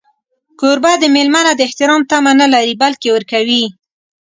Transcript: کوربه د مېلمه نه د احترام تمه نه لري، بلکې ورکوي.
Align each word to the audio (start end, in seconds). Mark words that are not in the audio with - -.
کوربه 0.59 0.91
د 0.99 1.03
مېلمه 1.15 1.41
نه 1.47 1.53
د 1.55 1.61
احترام 1.67 2.01
تمه 2.09 2.33
نه 2.41 2.47
لري، 2.53 2.73
بلکې 2.83 3.07
ورکوي. 3.15 3.63